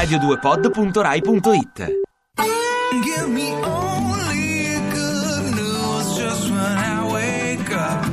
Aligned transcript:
radio2pod.rai.it 0.00 1.78
Give 3.04 3.28
me 3.28 3.48
only 3.52 4.74
good 4.96 5.44
news 5.58 6.06
just 6.16 6.44
when 6.50 6.76
I 6.90 7.12
wake 7.12 7.70
up. 7.70 8.04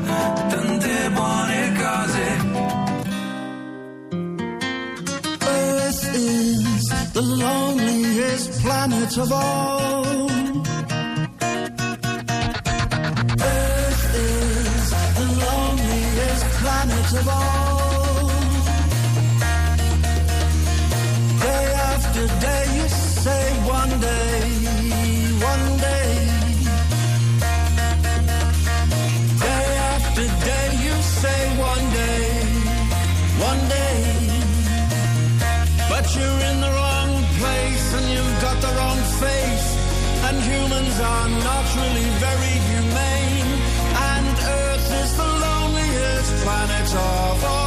Tante 0.52 0.98
buone 1.16 1.64
cose. 1.80 2.28
Earth 5.48 6.04
is 6.14 6.84
the 7.14 7.22
loneliest 7.22 8.50
planet 8.62 9.18
of 9.18 9.32
all. 9.32 10.30
Earth 13.54 14.06
is 14.28 14.86
the 15.20 15.28
loneliest 15.46 16.46
planet 16.60 17.10
of 17.22 17.28
all. 17.30 17.67
Humans 40.58 41.00
are 41.00 41.30
not 41.50 41.66
really 41.80 42.10
very 42.26 42.56
humane. 42.72 43.50
And 44.14 44.36
Earth 44.60 44.90
is 45.02 45.12
the 45.22 45.30
loneliest 45.46 46.32
planet 46.44 46.90
of 46.96 47.44
all. 47.46 47.67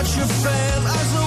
Watch 0.00 0.16
your 0.16 0.26
fan 0.26 0.86
as 0.86 1.19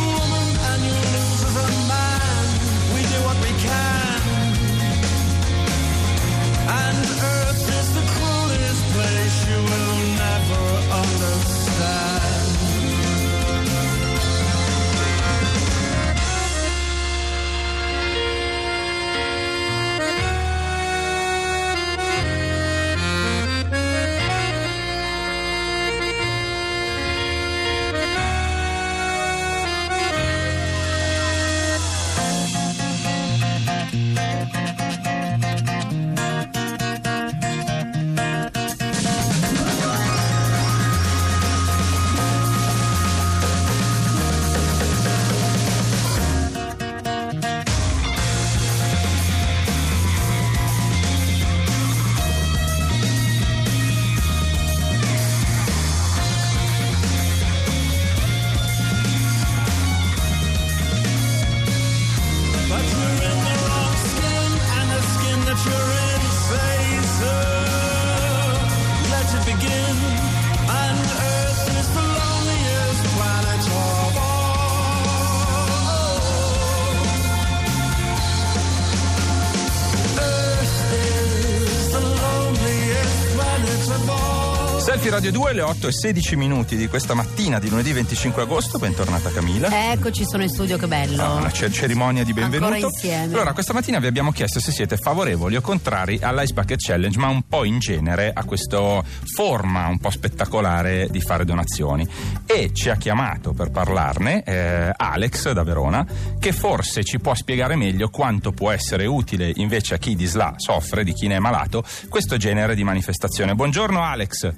Radio 85.23 85.39
2, 85.39 85.53
le 85.53 85.61
8 85.61 85.88
e 85.88 85.91
16 85.94 86.35
minuti 86.35 86.75
di 86.75 86.89
questa 86.89 87.13
mattina 87.13 87.57
di 87.57 87.69
lunedì 87.69 87.94
25 87.94 88.41
agosto. 88.41 88.78
Bentornata 88.78 89.31
Camilla. 89.31 89.94
Eccoci, 89.94 90.25
sono 90.25 90.44
in 90.44 90.50
studio, 90.50 90.75
che 90.75 90.85
bello. 90.85 91.23
Ah, 91.23 91.35
Una 91.35 91.50
cer- 91.50 91.72
cerimonia 91.72 92.25
di 92.25 92.34
benvenuto. 92.34 92.73
Ancora 92.73 92.91
insieme. 92.91 93.34
Allora, 93.34 93.53
questa 93.53 93.72
mattina 93.72 94.00
vi 94.00 94.07
abbiamo 94.07 94.34
chiesto 94.34 94.59
se 94.59 94.73
siete 94.73 94.97
favorevoli 94.97 95.56
o 95.56 95.61
contrari 95.61 96.19
all'Ice 96.22 96.51
Bucket 96.51 96.78
Challenge, 96.78 97.17
ma 97.17 97.29
un 97.29 97.44
po' 97.47 97.63
in 97.63 97.79
genere 97.79 98.34
a 98.34 98.44
questa 98.44 99.01
forma 99.34 99.88
un 99.88 99.97
po' 99.97 100.09
spettacolare 100.09 101.07
di 101.09 101.22
fare 101.22 101.45
donazioni. 101.45 102.05
E 102.45 102.72
ci 102.73 102.90
ha 102.90 102.97
chiamato 102.97 103.53
per 103.53 103.72
parlarne 103.72 104.44
eh, 104.44 104.91
Alex 104.94 105.53
da 105.53 105.63
Verona, 105.63 106.05
che 106.38 106.51
forse 106.51 107.05
ci 107.05 107.19
può 107.19 107.34
spiegare 107.34 107.78
meglio 107.78 108.09
quanto 108.09 108.51
può 108.51 108.72
essere 108.72 109.05
utile 109.05 109.53
invece 109.55 109.94
a 109.94 109.97
chi 110.00 110.17
di 110.17 110.25
SLA 110.25 110.55
soffre, 110.57 111.05
di 111.05 111.13
chi 111.13 111.28
ne 111.28 111.38
è 111.38 111.40
malato, 111.40 111.81
questo 112.09 112.35
genere 112.35 112.75
di 112.75 112.84
manifestazione. 112.84 113.55
Buongiorno 113.55 114.03
Alex. 114.03 114.51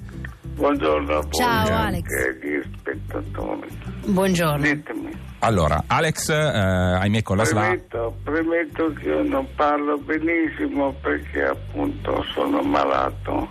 Buongiorno 0.54 1.12
a 1.16 1.20
voi 1.20 1.30
Ciao, 1.32 1.76
Alex. 1.76 2.04
agli 2.26 2.62
spettatori. 2.78 3.68
Buongiorno. 4.06 4.62
Ditemi, 4.62 5.10
Allora, 5.40 5.84
Alex, 5.86 6.28
eh, 6.30 6.34
ahimè 6.34 7.22
con 7.22 7.36
la 7.36 7.44
SLA... 7.44 7.60
premetto, 7.60 8.16
premetto 8.22 8.92
che 8.94 9.08
io 9.08 9.22
non 9.22 9.46
parlo 9.54 9.98
benissimo 9.98 10.94
perché 11.02 11.42
appunto 11.44 12.24
sono 12.32 12.62
malato 12.62 13.48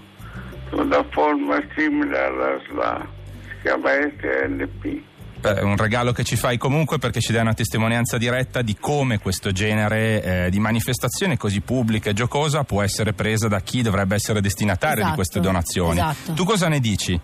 una 0.71 1.03
forma 1.11 1.61
simile 1.75 2.17
alla 2.19 2.59
SLA, 2.67 3.07
si 3.41 3.55
chiama 3.61 3.89
SNP. 3.91 5.01
Beh, 5.39 5.53
È 5.55 5.61
un 5.61 5.77
regalo 5.77 6.11
che 6.11 6.23
ci 6.23 6.35
fai 6.35 6.57
comunque 6.57 6.97
perché 6.97 7.19
ci 7.19 7.31
dai 7.31 7.41
una 7.41 7.53
testimonianza 7.53 8.17
diretta 8.17 8.61
di 8.61 8.75
come 8.79 9.19
questo 9.19 9.51
genere 9.51 10.45
eh, 10.45 10.49
di 10.49 10.59
manifestazione 10.59 11.37
così 11.37 11.61
pubblica 11.61 12.09
e 12.09 12.13
giocosa 12.13 12.63
può 12.63 12.81
essere 12.81 13.13
presa 13.13 13.47
da 13.47 13.59
chi 13.59 13.81
dovrebbe 13.81 14.15
essere 14.15 14.41
destinatario 14.41 14.95
di 14.95 15.01
Esatto, 15.01 15.15
queste 15.15 15.39
donazioni. 15.39 15.99
esatto. 15.99 16.33
Tu 16.33 16.43
cosa 16.45 16.67
ne 16.67 16.79
dici? 16.79 17.19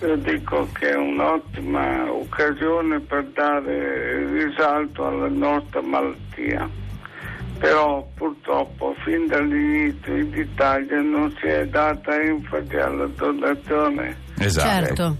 Io 0.00 0.16
dico 0.16 0.68
che 0.72 0.90
è 0.90 0.96
un'ottima 0.96 2.10
occasione 2.12 3.00
per 3.00 3.24
dare 3.34 4.26
risalto 4.30 5.06
alla 5.06 5.28
nostra 5.28 5.80
malattia. 5.82 6.68
Però 7.58 8.08
purtroppo 8.14 8.94
fin 9.04 9.26
dall'inizio 9.26 10.16
in 10.16 10.32
Italia 10.32 11.00
non 11.00 11.34
si 11.40 11.46
è 11.48 11.66
data 11.66 12.14
enfasi 12.20 12.76
alla 12.76 13.06
donazione. 13.06 14.16
Esatto. 14.38 14.68
Certo. 14.68 15.16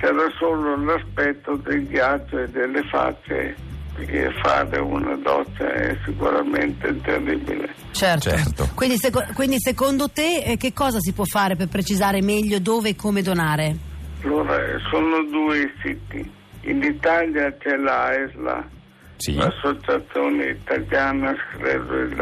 C'era 0.00 0.30
solo 0.38 0.76
l'aspetto 0.84 1.56
del 1.56 1.86
ghiaccio 1.88 2.38
e 2.38 2.48
delle 2.48 2.82
facce, 2.84 3.56
perché 3.94 4.30
fare 4.42 4.78
una 4.78 5.16
doccia 5.16 5.72
è 5.72 5.96
sicuramente 6.04 7.00
terribile. 7.00 7.74
Certo. 7.90 8.30
Certo. 8.30 8.68
Quindi, 8.74 8.96
seco- 8.96 9.26
quindi 9.34 9.56
secondo 9.58 10.08
te 10.08 10.42
eh, 10.44 10.56
che 10.56 10.72
cosa 10.72 11.00
si 11.00 11.12
può 11.12 11.24
fare 11.24 11.56
per 11.56 11.66
precisare 11.66 12.22
meglio 12.22 12.60
dove 12.60 12.90
e 12.90 12.94
come 12.96 13.22
donare? 13.22 13.76
Allora, 14.22 14.56
sono 14.88 15.24
due 15.24 15.72
siti. 15.82 16.30
In 16.62 16.82
Italia 16.82 17.52
c'è 17.56 17.76
la 17.76 18.12
ESLA, 18.14 18.68
Sì. 19.16 19.34
l'Associazione 19.34 20.50
Italiana 20.50 21.34
Sclerosi 21.56 22.14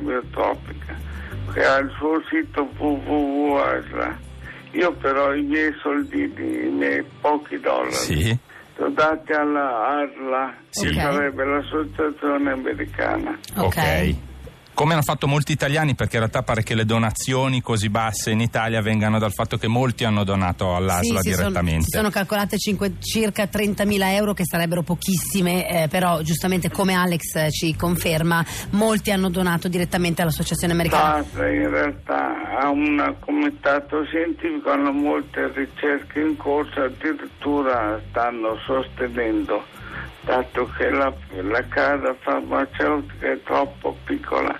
Biotropica, 0.00 0.94
che 1.52 1.64
ha 1.64 1.78
il 1.78 1.90
suo 1.98 2.22
sito 2.30 2.68
www.esla. 2.78 4.23
Io 4.74 4.92
però 4.94 5.32
i 5.34 5.42
miei 5.42 5.72
soldini, 5.80 6.66
i 6.66 6.70
miei 6.70 7.04
pochi 7.20 7.58
dollari, 7.60 7.92
Sì. 7.94 8.14
li 8.24 8.38
ho 8.78 8.88
dati 8.88 9.32
alla 9.32 9.86
ARLA, 10.00 10.54
Sì. 10.70 10.88
che 10.88 10.96
Ok. 10.96 11.12
sarebbe 11.12 11.44
l'associazione 11.44 12.50
americana. 12.50 13.38
Ok. 13.56 14.14
come 14.74 14.94
hanno 14.94 15.02
fatto 15.02 15.28
molti 15.28 15.52
italiani, 15.52 15.94
perché 15.94 16.14
in 16.16 16.22
realtà 16.22 16.42
pare 16.42 16.64
che 16.64 16.74
le 16.74 16.84
donazioni 16.84 17.60
così 17.62 17.88
basse 17.90 18.32
in 18.32 18.40
Italia 18.40 18.82
vengano 18.82 19.20
dal 19.20 19.30
fatto 19.30 19.56
che 19.56 19.68
molti 19.68 20.02
hanno 20.02 20.24
donato 20.24 20.74
all'ASLA 20.74 21.20
Sì, 21.20 21.28
si 21.28 21.34
sono- 21.34 21.42
direttamente. 21.50 21.84
si 21.84 21.96
sono 21.96 22.10
calcolate 22.10 22.58
cinque- 22.58 22.94
circa 22.98 23.46
30.000 23.46 24.12
euro 24.16 24.32
che 24.34 24.42
sarebbero 24.44 24.82
pochissime, 24.82 25.84
eh, 25.84 25.86
però 25.86 26.22
giustamente 26.22 26.72
come 26.72 26.94
Alex 26.94 27.36
eh, 27.36 27.50
ci 27.52 27.76
conferma, 27.76 28.44
molti 28.70 29.12
hanno 29.12 29.28
donato 29.30 29.68
direttamente 29.68 30.22
all'Associazione 30.22 30.72
Americana. 30.72 31.18
L'ASLA 31.18 31.48
in 31.52 31.70
realtà 31.70 32.43
ha 32.56 32.68
un 32.68 33.16
comitato 33.20 34.04
scientifico, 34.04 34.70
hanno 34.70 34.92
molte 34.92 35.50
ricerche 35.52 36.20
in 36.20 36.36
corso, 36.36 36.82
addirittura 36.82 38.00
stanno 38.08 38.56
sostenendo, 38.64 39.64
dato 40.22 40.70
che 40.76 40.90
la, 40.90 41.12
la 41.42 41.64
casa 41.68 42.14
farmaceutica 42.20 43.32
è 43.32 43.42
troppo 43.42 43.96
piccola, 44.04 44.58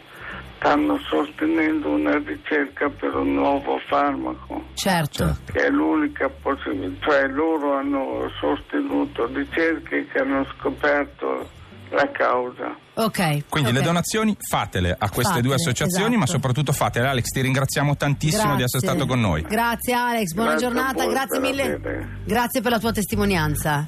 stanno 0.56 0.98
sostenendo 0.98 1.90
una 1.90 2.18
ricerca 2.18 2.88
per 2.88 3.14
un 3.14 3.34
nuovo 3.34 3.78
farmaco. 3.86 4.64
Certo. 4.74 5.36
che 5.52 5.66
è 5.66 5.70
l'unica 5.70 6.28
possibilità, 6.28 7.10
cioè 7.10 7.28
loro 7.28 7.74
hanno 7.74 8.30
sostenuto 8.40 9.26
ricerche 9.32 10.06
che 10.06 10.18
hanno 10.18 10.44
scoperto 10.56 11.62
la 11.94 12.10
causa. 12.10 12.76
Ok. 12.94 13.48
Quindi 13.48 13.70
ok. 13.70 13.76
le 13.76 13.82
donazioni 13.82 14.36
fatele 14.48 14.94
a 14.96 15.08
queste 15.10 15.40
due 15.40 15.52
Fatele, 15.52 15.70
associazioni, 15.70 16.16
ma 16.16 16.24
esatto. 16.24 16.32
soprattutto 16.38 16.72
fatele. 16.72 17.08
Alex, 17.08 17.24
ti 17.26 17.40
ringraziamo 17.40 17.96
tantissimo 17.96 18.56
di 18.56 18.62
essere 18.62 18.84
Grazie. 18.84 18.88
stato 18.88 19.06
con 19.06 19.20
noi. 19.20 19.42
Grazie 19.42 19.92
Alex, 19.94 20.32
buona 20.32 20.50
Grazie 20.50 20.66
giornata, 20.68 21.06
grazie 21.06 21.40
per 21.40 21.40
mille. 21.40 22.08
Grazie 22.24 22.60
per 22.60 22.70
la 22.70 22.78
tua 22.78 22.92
testimonianza. 22.92 23.86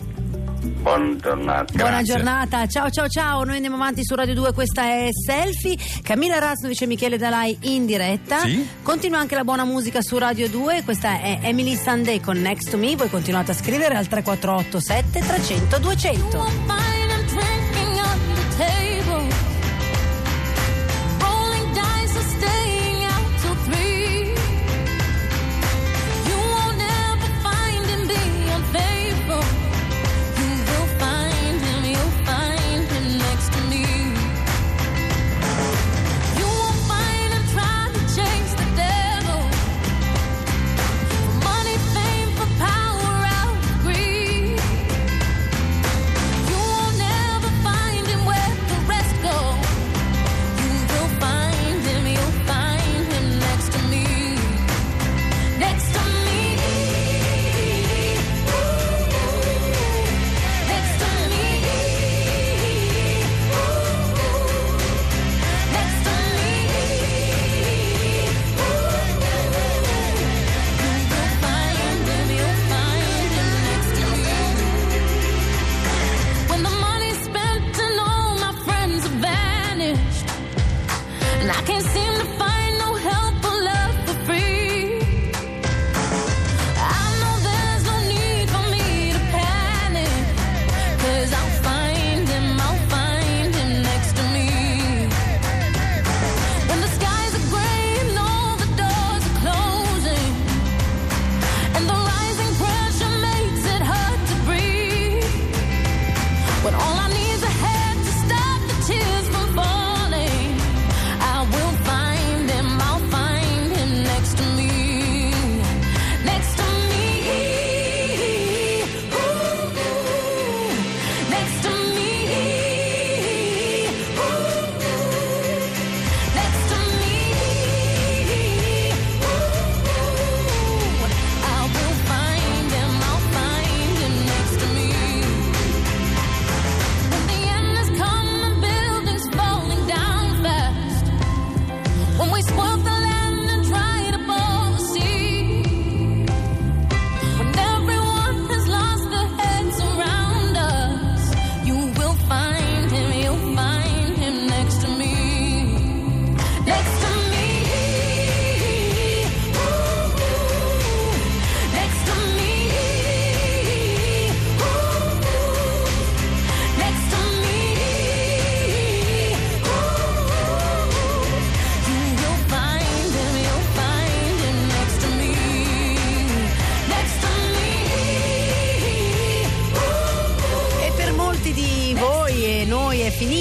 Buona 0.67 1.17
giornata. 1.17 1.73
Buona 1.73 1.91
Grazie. 1.97 2.05
giornata, 2.15 2.67
ciao 2.67 2.91
ciao 2.91 3.09
ciao, 3.09 3.45
noi 3.45 3.55
andiamo 3.57 3.77
avanti 3.77 4.05
su 4.05 4.15
Radio 4.15 4.35
2, 4.35 4.53
questa 4.53 4.83
è 4.85 5.09
Selfie, 5.11 5.77
Camilla 6.03 6.39
Raznovic 6.39 6.81
e 6.83 6.87
Michele 6.87 7.19
Dalai 7.19 7.57
in 7.63 7.87
diretta, 7.87 8.41
Sì. 8.41 8.67
continua 8.83 9.19
anche 9.19 9.35
la 9.35 9.45
buona 9.45 9.65
musica 9.65 10.01
su 10.01 10.17
Radio 10.19 10.49
2, 10.49 10.83
questa 10.85 11.21
è 11.21 11.39
Emily 11.43 11.77
Sunday 11.77 12.21
con 12.21 12.41
Next 12.41 12.71
to 12.71 12.77
Me, 12.79 12.95
voi 12.97 13.11
continuate 13.11 13.51
a 13.53 13.55
scrivere 13.55 13.97
al 13.97 14.07
3487 14.07 15.21
300 15.21 15.79
200. 15.79 16.86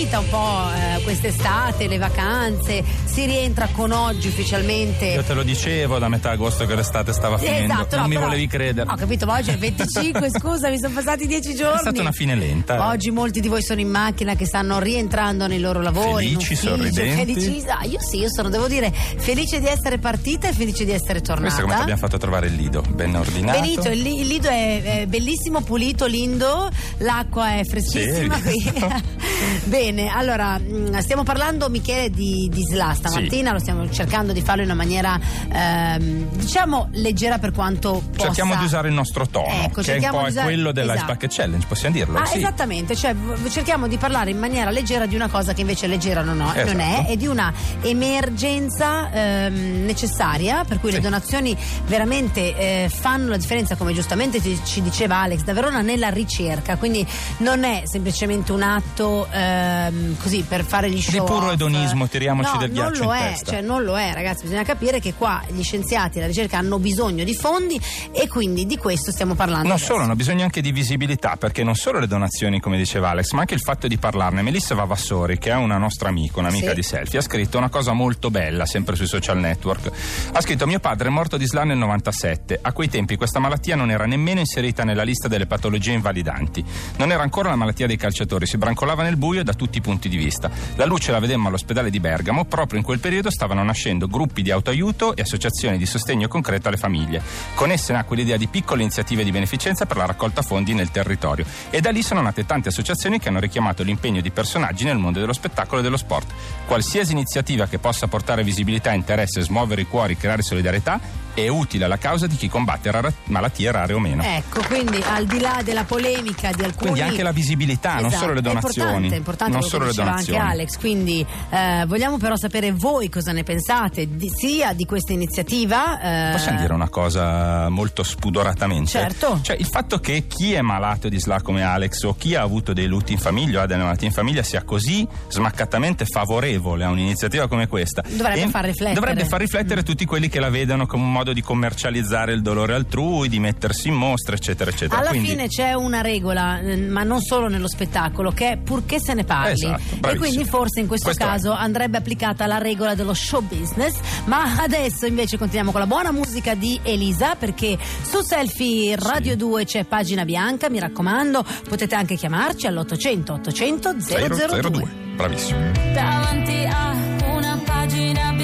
Finita 0.06 0.20
un 0.20 0.30
po' 0.30 0.70
eh, 0.72 1.02
quest'estate, 1.04 1.88
le 1.88 1.98
vacanze, 1.98 2.84
si 3.06 3.26
rientra 3.26 3.68
con 3.72 3.92
oggi 3.92 4.28
ufficialmente. 4.28 5.06
Io 5.06 5.24
te 5.24 5.34
lo 5.34 5.42
dicevo 5.42 5.98
da 5.98 6.08
metà 6.10 6.32
agosto 6.32 6.66
che 6.68 6.76
l'estate 6.76 7.12
stava 7.12 7.38
finendo, 7.40 7.74
Esatto, 7.74 7.96
non 7.96 8.02
no, 8.04 8.08
mi 8.08 8.14
però- 8.16 8.28
volevi 8.28 8.48
credere. 8.48 8.90
Ho 8.90 8.96
capito, 8.96 9.26
ma 9.26 9.38
oggi 9.38 9.50
è 9.50 9.54
il 9.54 9.60
25, 9.60 10.30
scusa, 10.40 10.70
mi 10.70 10.78
sono 10.80 10.94
passati 10.94 11.26
dieci 11.26 11.56
giorni. 11.56 11.78
È 11.78 11.82
stata 11.82 12.02
una 12.02 12.12
fine 12.12 12.36
lenta. 12.36 12.76
eh. 12.76 12.80
Oggi 12.92 13.10
molti 13.10 13.40
di 13.40 13.48
voi 13.48 13.64
sono 13.64 13.80
in 13.80 13.90
macchina 13.90 14.36
che 14.36 14.46
stanno 14.46 14.80
rientrando 14.80 15.48
nei 15.48 15.60
loro 15.60 15.82
lavori. 15.82 16.26
Felici, 16.28 16.54
ufficio, 16.54 16.76
sorridenti. 16.76 17.34
Felici, 17.34 17.66
ah, 17.68 17.84
io 17.86 18.00
sì, 18.00 18.18
io 18.20 18.30
sono, 18.30 18.50
devo 18.50 18.68
dire, 18.68 18.92
felice 18.92 19.60
di 19.60 19.68
essere 19.68 19.98
partita 19.98 20.48
e 20.50 20.54
felice 20.54 20.86
di 20.86 20.92
essere 20.92 21.22
tornata. 21.22 21.42
Questo 21.42 21.62
è 21.62 21.64
come 21.64 21.76
ti 21.76 21.82
abbiamo 21.82 22.00
fatto 22.00 22.18
trovare 22.18 22.48
il 22.48 22.54
lido, 22.56 22.82
ben 22.82 23.16
ordinato. 23.16 23.60
Benito, 23.60 23.90
il, 23.90 24.06
il 24.06 24.28
lido 24.28 24.50
è, 24.50 24.82
è 25.02 25.06
bellissimo, 25.08 25.62
pulito, 25.62 26.06
lindo, 26.06 26.70
l'acqua 26.98 27.56
è 27.58 27.64
freschissima. 27.66 28.34
Sì, 28.46 28.62
qui. 28.62 28.74
Bene, 29.66 30.10
allora 30.10 30.60
mh, 30.60 31.00
stiamo 31.00 31.24
parlando 31.24 31.70
Michele 31.70 32.12
di, 32.12 32.48
di 32.54 32.62
SLA 32.64 32.94
stamattina, 32.94 33.52
lo 33.52 33.58
stiamo 33.58 33.90
cercando 33.90 34.32
di 34.32 34.42
farlo 34.42 34.62
in 34.62 34.68
una 34.70 34.78
maniera 34.78 35.20
ehm, 35.52 36.30
diciamo 36.34 36.90
leggera 36.92 37.40
per 37.40 37.52
quanto 37.52 38.04
possa. 38.12 38.26
Cerchiamo 38.28 38.56
di 38.58 38.64
usare 38.64 38.90
il 38.90 38.94
nostro 38.94 39.26
tono, 39.26 39.48
Ecco, 39.64 39.82
che 39.82 39.96
è 39.96 40.06
un 40.08 40.12
po' 40.12 40.28
usare- 40.28 40.46
quello 40.46 40.72
della 40.72 40.94
esatto. 40.94 41.14
Bucket 41.14 41.34
Challenge, 41.34 41.66
possiamo 41.68 41.96
dirlo? 41.96 42.20
Ah, 42.20 42.26
sì. 42.26 42.38
esattamente, 42.38 42.96
cioè 42.96 43.16
cerchiamo 43.50 43.88
di 43.88 43.98
parlare 43.98 44.30
in 44.30 44.38
maniera 44.38 44.70
leggera 44.70 45.08
di 45.08 45.16
una 45.16 45.30
cosa 45.30 45.54
che 45.54 45.62
invece 45.62 45.88
leggera 45.88 46.22
non, 46.22 46.40
ho- 46.42 46.54
non 46.54 46.80
è 46.80 46.94
Esatto. 46.94 47.10
e 47.12 47.18
di 47.18 47.26
una 47.26 47.52
emergenza 47.82 49.10
ehm, 49.12 49.84
necessaria, 49.86 50.64
per 50.64 50.80
cui 50.80 50.92
le 50.92 50.98
Sì. 50.98 51.02
donazioni 51.02 51.58
veramente 51.88 52.56
eh, 52.56 52.90
fanno 52.90 53.30
la 53.30 53.38
differenza, 53.38 53.76
come 53.76 53.94
giustamente 53.94 54.40
ti- 54.40 54.60
ci 54.64 54.84
diceva 54.84 55.18
Alex 55.22 55.42
da 55.42 55.54
Verona, 55.54 55.82
nella 55.82 56.10
ricerca, 56.10 56.78
quindi 56.78 57.04
non 57.38 57.64
è 57.64 57.82
semplicemente 57.86 58.52
un 58.52 58.62
atto 58.62 59.28
eh, 59.32 59.54
ehm, 59.56 60.18
così 60.22 60.44
per 60.48 60.64
fare 60.64 60.90
gli 60.90 61.02
show. 61.02 61.26
puro 61.26 61.48
off. 61.48 61.54
edonismo, 61.54 62.08
tiriamoci 62.08 62.52
no, 62.54 62.60
del 62.60 62.72
ghiaccio 62.72 63.04
non 63.04 63.08
lo 63.08 63.14
in 63.14 63.20
è, 63.22 63.30
testa. 63.30 63.52
cioè 63.52 63.62
non 63.62 63.84
lo 63.84 63.98
è, 63.98 64.14
ragazzi. 64.14 64.44
Bisogna 64.44 64.64
capire 64.64 65.00
che 65.00 65.14
qua 65.14 65.42
gli 65.50 65.64
scienziati 65.64 66.18
e 66.18 66.22
la 66.22 66.28
ricerca 66.28 66.58
hanno 66.58 66.80
bisogno 66.80 67.24
di 67.24 67.34
fondi 67.36 67.80
e 68.12 68.28
quindi 68.28 68.66
di 68.66 68.78
questo 68.78 69.12
stiamo 69.12 69.34
parlando. 69.36 69.64
Non 69.68 69.74
adesso. 69.78 69.92
solo, 69.94 70.04
hanno 70.04 70.16
bisogno 70.16 70.44
anche 70.44 70.62
di 70.62 70.72
visibilità, 70.72 71.36
perché 71.38 71.64
non 71.64 71.76
solo 71.76 72.00
le 72.00 72.08
donazioni, 72.08 72.60
come 72.60 72.78
diceva 72.78 73.10
Alex, 73.10 73.32
ma 73.32 73.42
anche 73.42 73.54
il 73.54 73.62
fatto 73.62 73.88
di 73.88 73.98
parlarne. 73.98 74.42
Melissa 74.42 74.76
Vavassori, 74.76 75.38
che 75.38 75.52
è 75.52 75.56
una 75.56 75.78
nostra 75.78 76.10
amica, 76.10 76.40
un'amica 76.40 76.70
Sì. 76.70 76.76
di 76.76 76.84
selfie, 76.84 77.20
ha 77.20 77.22
scritto 77.22 77.58
una 77.58 77.70
cosa 77.70 77.94
molto 77.94 78.30
bella, 78.30 78.66
sempre 78.66 78.96
sui 78.96 79.08
social 79.08 79.38
network. 79.40 79.92
Ha 80.34 80.42
scritto: 80.42 80.66
Mio 80.68 80.80
padre 80.80 81.08
è 81.08 81.12
morto 81.12 81.38
di 81.38 81.46
SLA 81.48 81.64
nel 81.64 81.78
97. 81.78 82.60
A 82.62 82.72
quei 82.72 82.90
tempi 82.90 83.16
questa 83.16 83.40
malattia 83.40 83.76
non 83.76 83.90
era 83.92 84.06
nemmeno 84.06 84.40
inserita 84.40 84.84
nella 84.84 85.04
lista 85.04 85.28
delle 85.28 85.46
patologie 85.48 85.92
invalidanti. 85.94 86.64
Non 86.98 87.12
era 87.12 87.24
ancora 87.24 87.50
la 87.50 87.56
malattia 87.56 87.88
dei 87.88 87.98
calciatori, 87.98 88.46
si 88.46 88.58
brancolava 88.58 89.04
nel 89.04 89.16
buio 89.18 89.44
da 89.46 89.54
tutti 89.54 89.78
i 89.78 89.82
punti 89.82 90.10
di 90.10 90.18
vista. 90.18 90.52
La 90.76 90.86
luce 90.86 91.12
la 91.12 91.20
vedemmo 91.20 91.48
all'ospedale 91.48 91.90
di 91.90 92.02
Bergamo, 92.02 92.44
proprio 92.44 92.80
in 92.80 92.84
quel 92.84 93.00
periodo 93.00 93.30
stavano 93.30 93.64
nascendo 93.64 94.08
gruppi 94.08 94.42
di 94.42 94.52
autoaiuto 94.52 95.16
e 95.16 95.22
associazioni 95.22 95.78
di 95.78 95.86
sostegno 95.86 96.28
concreto 96.28 96.68
alle 96.68 96.78
famiglie. 96.78 97.22
Con 97.54 97.72
esse 97.72 97.94
nacque 97.94 98.18
l'idea 98.18 98.36
di 98.36 98.48
piccole 98.48 98.82
iniziative 98.82 99.24
di 99.24 99.32
beneficenza 99.32 99.86
per 99.86 99.96
la 99.96 100.06
raccolta 100.06 100.42
fondi 100.42 100.74
nel 100.74 100.92
territorio 100.92 101.46
e 101.70 101.80
da 101.80 101.92
lì 101.92 102.02
sono 102.02 102.22
nate 102.22 102.46
tante 102.46 102.70
associazioni 102.70 103.20
che 103.20 103.30
hanno 103.30 103.40
richiamato 103.40 103.84
l'impegno 103.84 104.20
di 104.20 104.32
personaggi 104.32 104.84
nel 104.84 104.98
mondo 104.98 105.20
dello 105.20 105.34
spettacolo 105.34 105.80
e 105.80 105.84
dello 105.84 105.98
sport. 105.98 106.34
Qualsiasi 106.66 107.12
iniziativa 107.12 107.68
che 107.68 107.78
possa 107.78 108.08
portare 108.08 108.44
visibilità, 108.44 108.92
interesse, 108.92 109.42
smuovere 109.42 109.82
i 109.82 109.88
cuori, 109.88 110.18
creare 110.18 110.42
solidarietà 110.42 111.00
è 111.36 111.48
utile 111.48 111.86
alla 111.86 111.98
causa 111.98 112.26
di 112.28 112.36
chi 112.36 112.48
combatte 112.50 112.90
rara- 112.90 113.14
malattie 113.26 113.70
rare 113.72 113.94
o 113.94 114.00
meno. 114.00 114.24
Ecco, 114.24 114.62
quindi 114.68 115.04
al 115.06 115.26
di 115.26 115.40
là 115.40 115.62
della 115.64 115.84
polemica 115.84 116.50
di 116.52 116.64
alcuni 116.64 116.92
Quindi 116.92 117.02
anche 117.02 117.22
la 117.24 117.32
visibilità, 117.32 117.96
non 117.96 118.06
Esatto, 118.06 118.22
solo 118.22 118.34
le 118.34 118.40
è 118.40 118.42
donazioni. 118.42 118.80
importante, 118.88 119.14
è 119.14 119.18
importante 119.18 119.52
non 119.52 119.62
quello 119.62 119.76
solo 119.76 119.86
le 119.86 119.94
donazioni. 119.94 120.40
anche 120.40 120.52
Alex, 120.52 120.78
quindi 120.78 121.26
eh, 121.50 121.84
vogliamo 121.88 122.18
però 122.18 122.36
sapere 122.36 122.72
voi 122.72 123.10
cosa 123.10 123.32
ne 123.32 123.44
pensate 123.44 124.16
di- 124.16 124.30
sia 124.34 124.74
di 124.74 124.86
questa 124.86 125.14
iniziativa. 125.14 126.30
eh, 126.30 126.32
Possiamo 126.32 126.60
dire 126.60 126.74
una 126.74 126.90
cosa 126.90 127.70
molto 127.70 128.02
spudoratamente? 128.04 128.90
Certo. 128.92 129.40
Cioè, 129.42 129.56
il 129.58 129.66
fatto 129.68 130.00
che 130.00 130.26
chi 130.28 130.54
è 130.54 130.62
malato 130.62 131.10
di 131.10 131.20
SLA 131.20 131.42
come 131.42 131.64
Alex 131.64 132.04
o 132.04 132.16
chi 132.18 132.36
ha 132.36 132.42
avuto 132.42 132.74
dei 132.74 132.88
lutti 132.88 133.12
in 133.14 133.20
famiglia 133.20 133.60
o 133.60 133.64
ha 133.64 133.66
delle 133.66 133.84
malattie 133.84 134.08
in 134.08 134.14
famiglia 134.14 134.42
sia 134.44 134.64
così 134.64 135.08
smaccatamente 135.28 136.06
favorevole 136.06 136.84
a 136.86 136.90
un'iniziativa 136.90 137.48
come 137.48 137.68
questa. 137.68 138.02
Dovrebbe 138.08 138.42
E 138.44 138.48
far 138.48 138.66
riflettere. 138.66 138.92
Mm. 138.92 138.94
Dovrebbe 138.96 139.26
far 139.26 139.40
riflettere 139.40 139.84
tutti 139.84 140.06
quelli 140.06 140.30
che 140.30 140.40
la 140.40 140.50
vedono 140.50 140.86
come 140.86 141.04
un 141.04 141.12
modo 141.12 141.25
di 141.34 141.42
commercializzare 141.42 142.34
il 142.34 142.42
dolore 142.42 142.74
altrui, 142.74 143.30
di 143.30 143.40
mettersi 143.40 143.88
in 143.90 143.94
mostra, 143.96 144.36
eccetera, 144.36 144.70
eccetera. 144.72 145.00
Alla 145.02 145.10
Quindi- 145.10 145.30
fine 145.30 145.48
c'è 145.48 145.74
una 145.74 146.02
regola, 146.02 146.60
eh, 146.60 146.76
ma 146.78 147.04
non 147.04 147.22
solo 147.22 147.48
nello 147.48 147.68
spettacolo, 147.68 148.32
che 148.32 148.52
è 148.52 148.58
purché 148.58 149.00
se 149.00 149.14
ne 149.14 149.24
parli. 149.24 149.52
Esatto, 149.54 150.10
e 150.10 150.16
quindi 150.18 150.46
forse 150.46 150.80
in 150.80 150.88
questo, 150.88 151.08
Questo 151.08 151.24
è. 151.24 151.28
caso 151.28 151.52
andrebbe 151.52 151.98
applicata 151.98 152.46
la 152.46 152.58
regola 152.58 152.96
dello 152.96 153.14
show 153.14 153.42
business. 153.42 153.96
Ma 154.26 154.56
adesso 154.58 155.06
invece 155.06 155.38
continuiamo 155.38 155.72
con 155.72 155.80
la 155.82 155.88
buona 155.88 156.12
musica 156.12 156.56
di 156.56 156.80
Elisa, 156.84 157.36
perché 157.36 157.78
su 158.02 158.22
Selfie 158.22 158.96
Radio 158.96 159.36
2 159.36 159.66
c'è 159.66 159.84
pagina 159.86 160.26
bianca, 160.26 160.70
mi 160.70 160.80
raccomando, 160.80 161.46
potete 161.68 161.96
anche 161.96 162.16
chiamarci 162.16 162.68
all'800 162.68 163.32
800 163.32 163.96
002. 164.00 164.62
002. 164.62 165.04
Bravissimo. 165.16 165.60
davanti 165.94 166.66
a 166.70 166.94
una 167.34 167.60
pagina 167.64 168.32
bianca, 168.32 168.35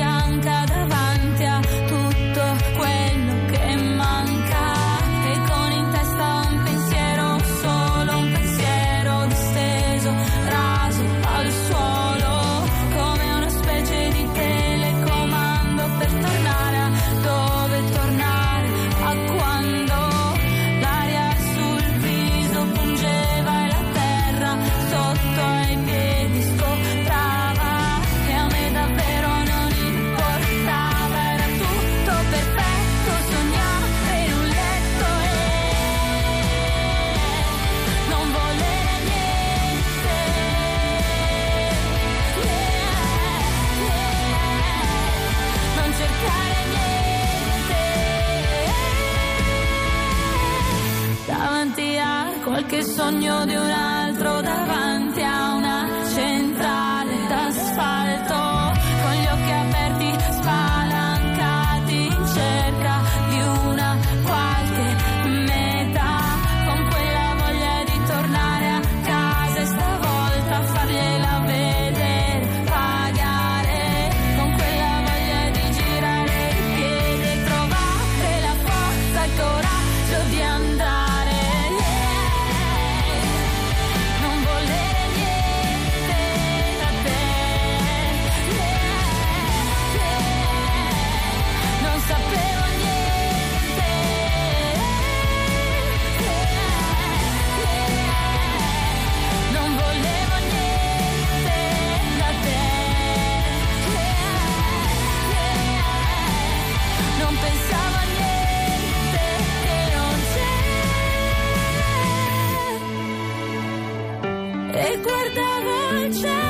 E 114.83 114.97
guardavo 114.97 116.05
il 116.05 116.13
cielo 116.15 116.40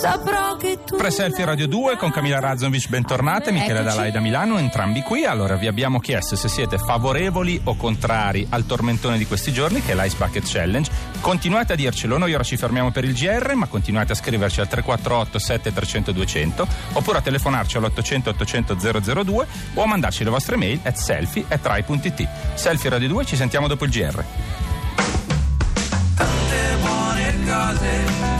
Saprò 0.00 0.56
che 0.56 0.78
tu... 0.82 0.96
Pre-selfie 0.96 1.44
Radio 1.44 1.68
2 1.68 1.98
con 1.98 2.10
Camilla 2.10 2.40
Razzovic, 2.40 2.88
bentornate, 2.88 3.52
Michele. 3.52 3.82
Dalai 3.82 4.10
da 4.10 4.20
Milano, 4.20 4.56
entrambi 4.56 5.02
qui. 5.02 5.26
Allora, 5.26 5.56
vi 5.56 5.66
abbiamo 5.66 5.98
chiesto 6.00 6.36
se 6.36 6.48
siete 6.48 6.78
favorevoli 6.78 7.60
o 7.64 7.76
contrari 7.76 8.46
al 8.48 8.64
tormentone 8.64 9.18
di 9.18 9.26
questi 9.26 9.52
giorni, 9.52 9.82
che 9.82 9.92
è 9.92 9.94
l'Ice 9.94 10.16
Bucket 10.16 10.50
Challenge. 10.50 10.90
Continuate 11.20 11.74
a 11.74 11.76
dircelo, 11.76 12.16
noi 12.16 12.32
ora 12.32 12.42
ci 12.42 12.56
fermiamo 12.56 12.90
per 12.90 13.04
il 13.04 13.12
GR, 13.12 13.52
ma 13.54 13.66
continuate 13.66 14.12
a 14.12 14.14
scriverci 14.14 14.60
al 14.60 14.68
348 14.68 15.38
7300 15.38 16.12
200 16.12 16.66
oppure 16.94 17.18
a 17.18 17.20
telefonarci 17.20 17.76
all'800 17.76 18.28
800 18.28 18.76
002 19.22 19.46
o 19.74 19.82
a 19.82 19.86
mandarci 19.86 20.24
le 20.24 20.30
vostre 20.30 20.56
mail 20.56 20.80
at 20.82 20.96
selfie 20.96 21.44
at 21.46 21.60
rai.it. 21.62 22.26
Selfie 22.54 22.88
Radio 22.88 23.08
2, 23.08 23.26
ci 23.26 23.36
sentiamo 23.36 23.68
dopo 23.68 23.84
il 23.84 23.90
GR. 23.90 24.24
tante 26.14 26.76
buone 26.80 27.34
cose. 27.44 28.39